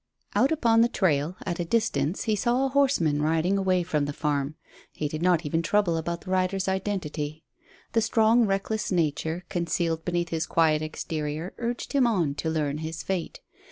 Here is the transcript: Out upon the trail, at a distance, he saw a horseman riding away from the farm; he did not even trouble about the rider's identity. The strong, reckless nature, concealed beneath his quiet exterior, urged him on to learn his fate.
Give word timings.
Out 0.33 0.51
upon 0.51 0.81
the 0.81 0.89
trail, 0.89 1.37
at 1.45 1.59
a 1.59 1.63
distance, 1.63 2.23
he 2.23 2.35
saw 2.35 2.65
a 2.65 2.69
horseman 2.69 3.21
riding 3.21 3.55
away 3.55 3.83
from 3.83 4.05
the 4.05 4.13
farm; 4.13 4.55
he 4.91 5.07
did 5.07 5.21
not 5.21 5.45
even 5.45 5.61
trouble 5.61 5.95
about 5.95 6.21
the 6.21 6.31
rider's 6.31 6.67
identity. 6.67 7.43
The 7.93 8.01
strong, 8.01 8.47
reckless 8.47 8.91
nature, 8.91 9.45
concealed 9.49 10.03
beneath 10.03 10.29
his 10.29 10.47
quiet 10.47 10.81
exterior, 10.81 11.53
urged 11.59 11.93
him 11.93 12.07
on 12.07 12.33
to 12.33 12.49
learn 12.49 12.79
his 12.79 13.03
fate. 13.03 13.41